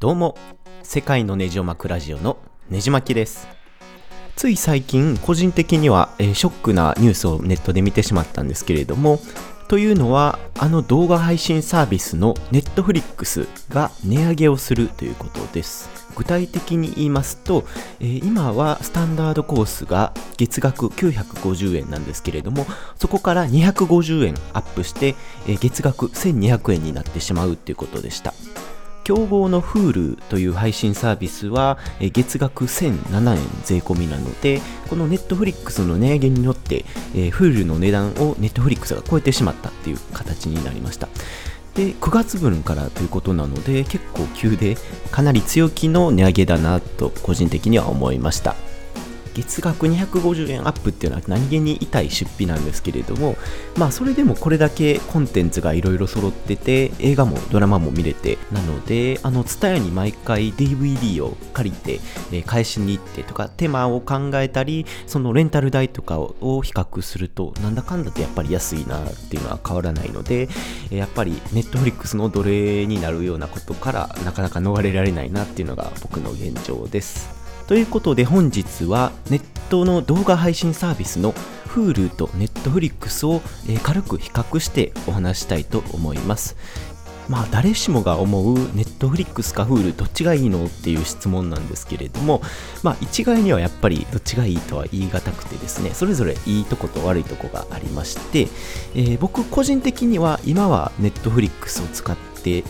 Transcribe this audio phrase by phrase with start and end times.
[0.00, 0.36] どうも、
[0.84, 2.36] 世界のネジを巻くラジオの
[2.70, 3.48] ネジ巻きです。
[4.36, 9.18] つい最近、個人的には、えーショックなニュースをネットで見てしまったんですけれども、
[9.66, 15.90] というのは、あの動画配信サービスの Netflix が値上げをするということです。
[16.14, 17.64] 具体的に言いますと、
[17.98, 25.16] えー今はスタンダードコースが月額950円なんですけれども、そこから250円アップして、
[25.48, 28.32] えー月額1200円になってしまうということでした。
[29.08, 41.08] 競合の Hulu という配信サービスは月額1007円税込みなのでこの Netflix の値上げによって、えー Hulu の値段を Netflix が超えてしまったっていう形になりました。
[41.74, 44.76] で9月分からということなので結構急で
[45.10, 48.56] かなり強気の値上げだなと個人的には思いました。
[49.38, 53.36] 月額250円アップっていうのは何気に痛い出費なんですけれども
[53.76, 62.00] まあそれでもこれだけコンテンツがいろいろ揃ってて映画もドラマも見れてなのであの TSUTAYA に毎回 DVD を借りて、
[62.32, 70.48] え返しに行ってとか手間を考えたりそのレンタル代とかを比較するとなんだかんだとやっぱり安いなっていうのは変わらないので
[70.90, 77.37] えやっぱり Netflix の奴隷になるようなことからなかなか逃れられないなっていうのが僕の現状です。
[77.68, 81.34] ということで本日はネットの動画配信サービスの
[81.66, 86.56] Hulu と Netflix をえ軽く比較してお話したいと思います。
[87.28, 92.40] まあ誰しもが思う Netflix か Hulu どっちがいいのっていう質問なんですけれども
[92.82, 98.48] まあ一概にはやっぱりどっちがいいとは言い難くてですねそれぞれいいとこと悪いとこがありまして、
[98.94, 102.27] えー僕個人的には今は Netflix を使って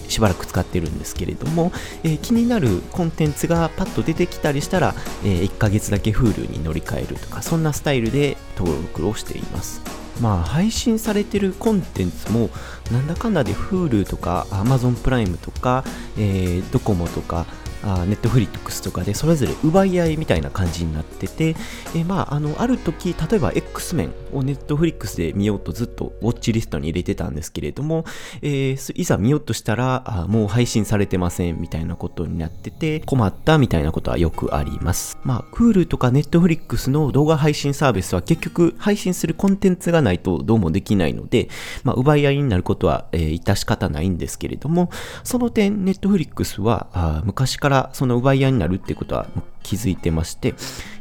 [0.09, 9.81] しばらく使ってるんですけれども、えー気になるコンテンツがパッと出てきたりしたら、え1ヶ月だけ Hulu に乗り換えるとかそんなスタイルで登録をしています。
[10.21, 12.51] まあ配信されてるコンテンツも
[12.91, 15.85] なんだかんだで Hulu とか Amazon プライムとか、
[16.17, 17.47] えードコモとか
[17.83, 21.51] あネットフリックスとかでそれぞれ奪い合いみたいな感じになってて、
[21.95, 28.05] えーまあ、あのある時例えば X メンをネットフリックスで見ようとずっとウォッチリストに入れてたんですけれども、
[28.43, 35.19] えーいざ見ようとしたらあもう配信されてませんみたいなことになってて困ったみたいなことはよくあります。
[35.25, 41.49] まあ Hulu とか Netflix の動画配信サービスは結局配信するコンテンツがないとどうもできないので、
[41.85, 44.91] まあ、奪い合いになることは、えー致し方ないんですけれども
[45.25, 49.27] その点 Netflix はあ昔からからその奪い合いになるってことは
[49.63, 50.55] 気づいてまして、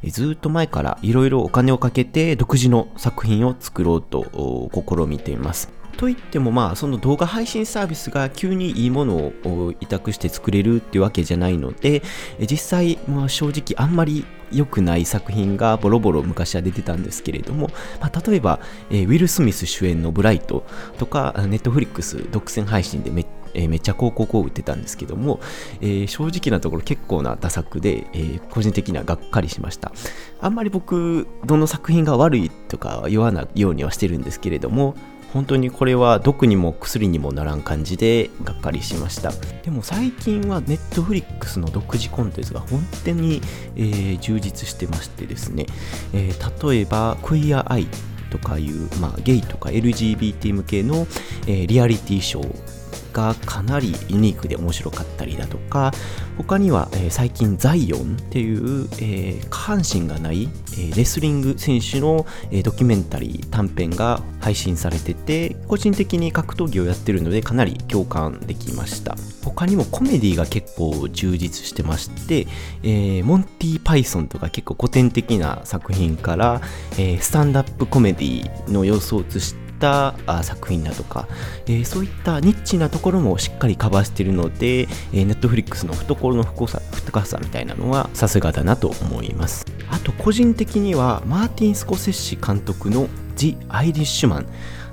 [0.04, 5.72] ずっと前からいろいろお金をかけて独自の作品を作ろうと試みています。
[5.96, 12.04] といってもまあその動画配信サービスが急にいいものを委託して作れるっていうわけじゃないので
[12.40, 18.60] 実際まあ正直あんまり良くない作品がボロボロ昔は出てたんですけれども、まあ、例えば、
[18.92, 20.66] えーウィル・スミス主演の「ブライト」
[21.00, 23.26] とかネットフリックス独占配信でめっ,、
[23.58, 25.40] えーめっちゃ広告を打ってたんですけども、
[25.82, 29.92] えー正直なところ結構な打作で、えー個人的にはがっかりしました。
[30.40, 34.96] あんまり僕どの作品が悪いとか言わないようにはしてるんですけれども
[35.34, 39.32] 本当にこれは毒にも薬にもならん感じでがっかりしました。
[39.64, 43.42] でも最近はネットフリックスの独自コンテンツが本当に、
[43.76, 45.66] えー充実してましてですね、
[46.14, 47.88] えー例えばクイアアイ
[48.30, 51.08] とかいう、まあ、ゲイとか LGBT 向けの、
[51.48, 52.77] えーリアリティショー
[53.18, 55.92] がかなりユニークで面白かったりだとか
[56.38, 69.16] 他には、えー最近ザイオンっていう、えー下半身がない、えレスリング選手の、えドキュメンタリー短編が配信されてて個人的に格闘技をやってるのでかなり共感できました。
[69.44, 72.48] 他にもコメディが結構充実してまして、
[72.84, 76.62] えモンティ・パイソンとか結構古典的な作品から、
[76.98, 81.28] えスタンダップコメディの様子を映してった作品だとか、
[81.68, 89.66] えーそういったニッチなところもしっかりカバーしているので、えー、Netflix の懐の深さ深さみたいなのはさすがだなと思います。
[89.90, 93.08] あと個人的にはマーティン・スコセッシ監督の
[93.38, 94.46] 「ジ・アイリッシュマン」っ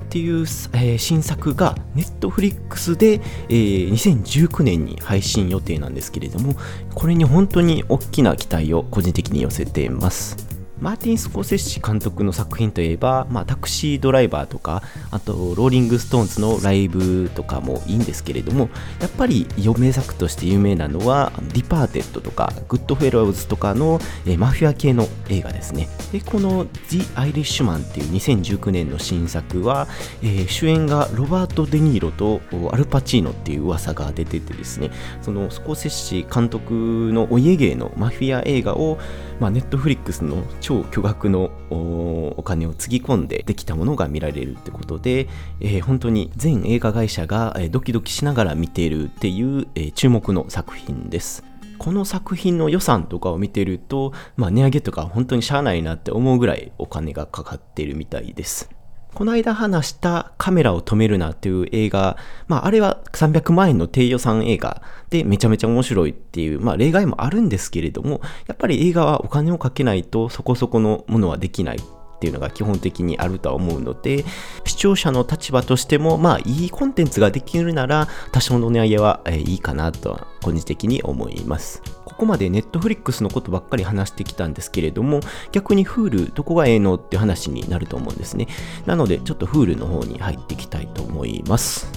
[0.09, 6.55] ていう、えー新作が Netflix で、えー2019年に配信予定なんですけれども
[6.93, 10.54] これに本当に大きな期待を個人的に寄せています。
[10.79, 18.69] マーティン・スコセッシ監督の作品といえば、まあ、タクシードライバーとか、あと、ローリング・ストーンズのライブとかもいいんですけれども、
[18.99, 25.87] やっぱり名作として有名なのは、ディパーテッドとか、グッドフェローズとかの、えマフィア系の映画ですね。
[26.11, 29.87] で、この The Irishman っていう2019年の新作は、
[30.21, 34.89] えー主演がロバート・デ・ニーロとアルパチーノっていう噂が出ててですね、
[35.21, 38.97] そのスコセッシ監督のお家芸のマフィア映画を、
[39.39, 45.27] まあ、ネットフリックスの超巨額のお金をつぎ込んでできたものが見られるってことで、
[45.59, 51.43] えー、本当に全映画会社がドキドキしながら見ているっていう、えー、注目の作品です。
[51.77, 58.74] この作品の予算とかを見てると、まあ、値上げとか本当にしゃあないなって思うぐらいお金がかかっているみたいです。
[59.15, 62.17] この間話したカメラを止めるなっていう映画、
[62.47, 71.79] まああれは300万円の低予算映画でめちゃめちゃ面白いっていう、まあ例外もあるんですけれども、やっぱり映画はお金をかけないとそこそこのものはできないっ
[72.19, 74.25] ていうのが基本的にあるとは思うので、
[74.65, 81.81] 視聴者の立場としても、まあいいコンテンツができるなら多少の値上げは、いいかなとは個人的に思います。
[82.15, 85.19] ここまでネットフリックスのことばっかり話してきたんですけれども、
[85.51, 88.47] 逆に Hulu どこがええのって話になると思うんですね。
[88.85, 91.91] なので、ちょっと Hulu の方に入っていきたいと思います。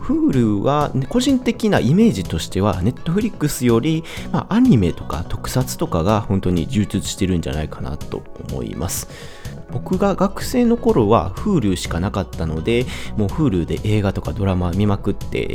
[0.00, 9.08] Hulu は、個人的なイメージとしてはネットフリックスより、まあ、アニメとか特撮とかが本当に充実してるんじゃないかなと思います。
[9.70, 12.86] 僕が学生の頃は Hulu しかなかったので、
[13.16, 15.46] もう Hulu で映画とかドラマ見まくって、え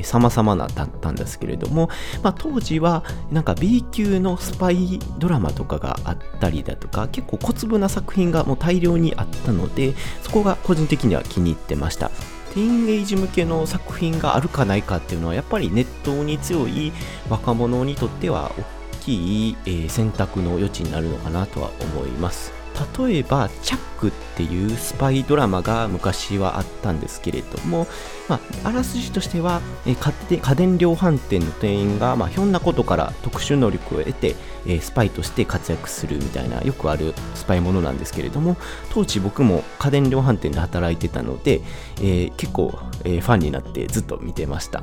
[0.00, 1.88] ー、様々なだったんですけれども、
[2.22, 12.10] まあ、当時はなんか B 級のスパイドラマとかがあったりだとか、結構小粒な作品がもう大量にあったので、そこが個人的には気に入ってました。
[12.52, 16.92] ティーンエイジ向けの作品があるかないかっていうのはやっぱりネットに強い
[17.30, 18.64] 若者にとっては大
[19.00, 22.61] きい、え、選択の余地になるのかなとは思います。
[22.98, 27.86] 例えば、チャックっていうスパイドラマが昔はあったんですけれども、
[28.28, 34.36] まあ、あらすじとしては、え家電量販店の店員が、まあ、ひょんなことから特殊能力を得て、
[34.66, 38.56] えスパイとして活躍するみたいな、よくあるスパイものなんですけれども、
[38.90, 41.60] 当時僕も家電量販店で働いてたので、
[41.98, 44.82] えー、結構、え、ファンになってずっと見てました。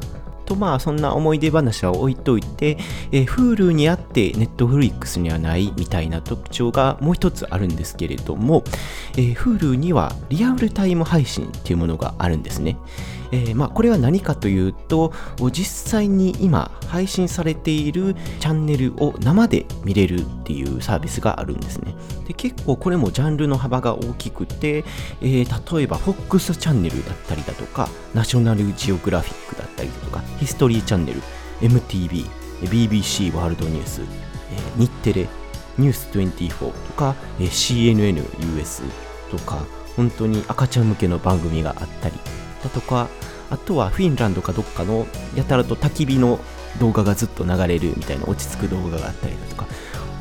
[0.49, 2.77] とまあそんな思い出話は置いといて、
[3.11, 8.63] えー、Hulu にあって Netflix にはないみたいな特徴がもう一つあるんですけれども、
[9.13, 12.77] えー、Hulu にはリアルタイム配信っていうものがあるんですね。
[13.31, 15.13] えー、まあ、これは何かというと
[15.51, 21.95] 実際に今配信されているチャンネルを生で見れるっていうサービスがあるんですね。
[22.27, 24.83] で結構これもジャンルの幅が大きくて、
[25.21, 31.21] えー、例えば FOX チャンネルだったりだとかナショナルジオグラフィックだったりだとかヒストリーチャンネル
[31.61, 32.25] MTV
[32.61, 34.01] BBC ワールドニュース、
[34.77, 35.27] 日テレ
[35.77, 38.83] ニュース24とか、えー、CNNUS
[39.31, 39.63] とか
[39.95, 42.15] 本当に赤ちゃん向けの番組があったり
[42.63, 43.07] だとか
[43.49, 46.39] あとはフィンランドかどっかのやたらと焚き火の
[46.79, 49.67] 動画がずっと流れるみたいな落ち着く動画があったりだとか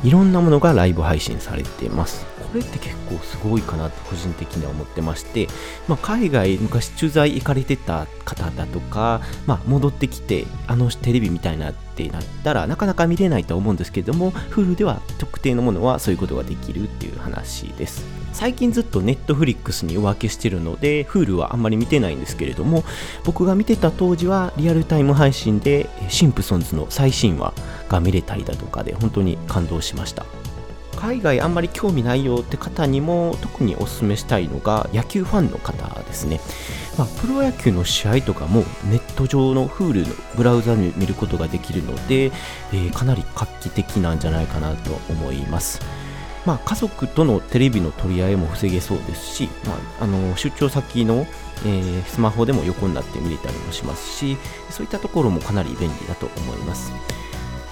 [0.03, 2.25] いろんなものがライブ配信されています。
[2.49, 5.49] これって結構すごいかなと個人的には思ってまして、
[5.87, 18.05] まあ、海外昔駐在行かれてた方だとか、まあ、戻ってきてあのテレビみたいなってなったらなかなか見れないと思うんですけれども Hulu では特定のものはそういうことができるっていう話です。
[18.33, 22.85] 最近ずっと Netflix にお分けしてるので Hulu はあんまり見てないんですけれども
[23.25, 27.53] 僕が見てた当時はリアルタイム配信でシンプソンズの最新話
[27.89, 30.38] が見れたりだとかで本当に感動しました。
[30.99, 36.41] 海外あんまり興味ないよって方にも特にお勧めしたいのが野球ファンの方ですね、
[36.99, 45.81] まあ、プロ野球の試合とかもネット上の Hulu のブラウザに見ることができるので、えー、かなり画期的なんじゃないかなと思います
[46.47, 51.27] まあ、家族とのテレビの取り合いも防げそうですし、まあ、あの出張先の、
[51.67, 54.39] えー、スマホでも横になって見れたりもしますし
[54.71, 56.91] そういったところもかなり便利だと思います。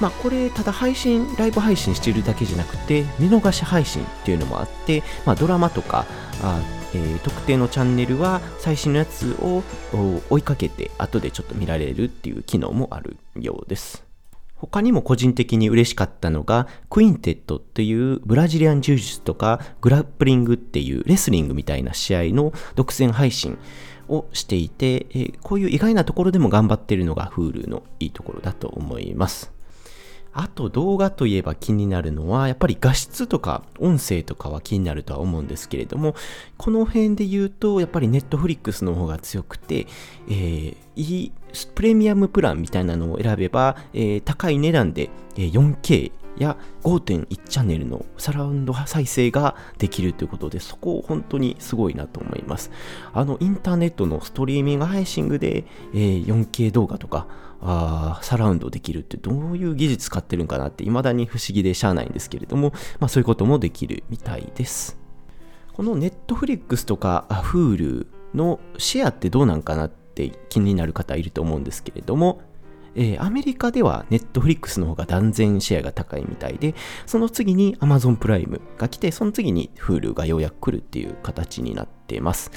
[0.00, 6.04] まあ、これ、ただ配信、ライブ配信しているだけじゃなくて、見逃し配信っていうのもあって、まあ、ドラマとか、
[6.42, 6.60] あ
[6.94, 9.62] えー、特定のチャンネルは最新のやつを
[10.30, 14.04] 追いかけて、後でちょっと見られるっていう機能もあるようです。
[14.54, 23.58] 他にも個人的に嬉しかったのが、クインテッドっていうブラジリアン柔術とかグラップリングっていうレスリングみたいな試合の独占配信
[24.08, 29.55] をしていて、えー、こういう意外なところでも頑張ってるのが Hulu のいいところだと思います。
[30.38, 36.14] あと動画といえば気になるのは、やっぱり画質とか音声とかは気になるとは思うんですけれども、
[36.58, 39.86] この辺で言うと、やっぱりネットフリックスの方が強くて、
[40.28, 41.32] えー、いい
[41.74, 52.70] プレミアムプランみたいなのを選べば、えー、高い値段で 4K や5.1チャンネルのサラウンド再生ができるということで、そこ本当にすごいなと思います。
[53.14, 55.64] あの、インターネットのストリーミング配信で、
[55.94, 57.26] えー、4K 動画とか、
[57.60, 64.98] あサラウンドできるってどういう技術使ってるんかなって未だに不思議でしゃあないんですけれども、まあそういうこともできるみたいです。
[65.72, 72.40] このネットフリックスとか Hulu のシェアってどうなんかなって気になる方いると思うんですけれども、
[72.94, 82.50] えー、アメリカでは Netflix の方が断然シェアが高いみたいで、その次に Amazon プライムが来て、その次に Hulu がようやく来るっていう形になってます。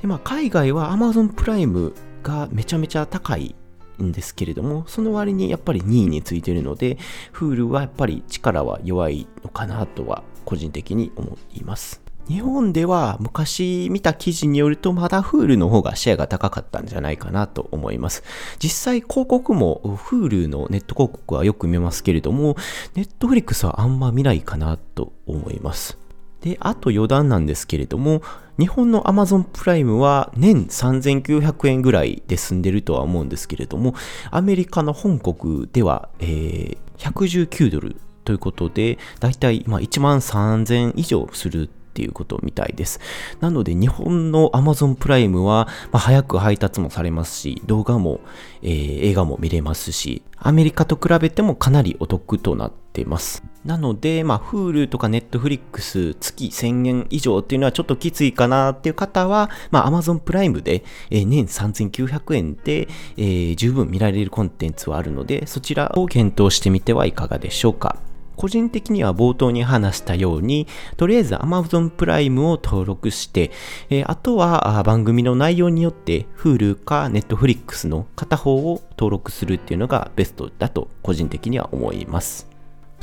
[0.00, 1.94] で、まあ、海外は Amazon プライム
[2.24, 3.54] がめちゃめちゃ高い
[4.02, 6.98] んですけれども、その割にやっぱり2位についてるので、
[7.32, 12.00] Hulu はやっぱり力は弱いのかなとは個人的に思います。
[12.30, 18.22] 日本では昔見た記事によるとまだ Hulu の方がシェアが高かったんじゃないかなと思います。
[18.62, 22.54] 実際広告も Hulu のネット広告はよく見ますけれども、
[22.94, 25.99] Netflix はあんま見ないかなと思います。
[26.40, 28.22] で、あと余談なんですけれども、
[28.58, 33.94] 日本の Amazon プライムは年3900円ぐらいで済んでるとは思うんですけれども、
[34.30, 43.00] アメリカの本国では、えー、119ドルということで、だいたい1万3000以上するっていうことみたいです。
[43.40, 48.20] なので日本の Amazon プライムは、まあ、早く配達もされますし、動画も、
[48.62, 53.42] えー、映画も見れますし、アメリカと比べてもかなりお得となってます。
[53.64, 67.96] なので、まあ、Hulu とか Netflix 月1000円以上っていうのはちょっときついかなっていう方は、まあ、Amazon プライムで、えー、年3900円で、えー、十分見られるコンテンツはあるので、そちらを検討してみてはいかがでしょうか。
[68.40, 73.50] 個人的には冒頭に話したように、とりあえず Amazon プライムを登録して、
[73.90, 82.49] えー、あとは番組の内容によって Hulu か Netflix の片方を登録するっていうのがベストだと個人的には思います。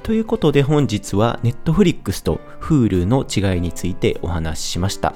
[0.07, 5.13] ということで本日は Netflix と Hulu の違いについてお話ししました。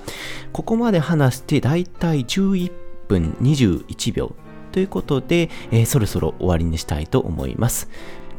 [0.51, 2.73] ここまで話してだいたい11
[3.07, 4.35] 分21秒
[4.73, 7.87] ということで、えー、そろそろ終わりにしたいと思います。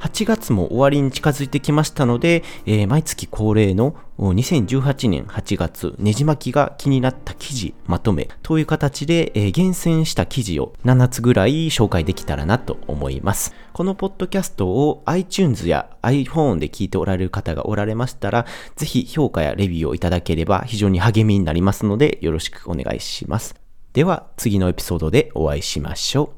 [0.03, 13.55] 8月も終わりに近づいてきましたので、えー、毎月恒例の2018年8月ねじ巻きが気になった記事まとめという形で、えー、厳選した記事を7つぐらい紹介できたらなと思います。
[13.73, 18.45] このポッドキャストを iTunes や iPhone で聞いておられる方がおられましたら、
[18.75, 23.55] ぜひ評価やレビューをいただければ非常に励みになりますのでよろしくお願いします。
[23.93, 26.31] では次のエピソードでお会いしましょう。